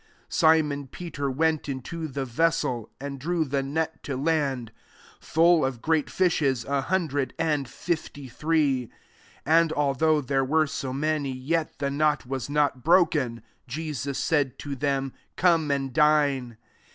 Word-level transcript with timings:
'* 0.01 0.19
11 0.29 0.29
Simon 0.29 0.87
Peter 0.87 1.29
went 1.29 1.69
into 1.69 2.07
the 2.07 2.25
vessel, 2.25 2.89
and 2.99 3.19
drew 3.19 3.45
the 3.45 3.61
net 3.61 4.01
to 4.01 4.17
land, 4.17 4.71
full 5.19 5.63
of 5.63 5.79
great 5.79 6.09
fishes, 6.09 6.65
a 6.65 6.81
hundred 6.81 7.35
and 7.37 7.67
fifty 7.69 8.27
three: 8.27 8.89
and 9.45 9.71
although 9.71 10.19
there 10.19 10.43
were 10.43 10.65
so 10.65 10.91
many, 10.91 11.31
yet 11.31 11.77
the 11.77 11.91
net 11.91 12.25
was 12.25 12.49
not 12.49 12.83
broken. 12.83 13.43
12 13.43 13.43
Jesus 13.67 14.17
said 14.17 14.57
to 14.57 14.75
them," 14.75 15.13
Come 15.35 15.69
and 15.69 15.93
dine." 15.93 16.57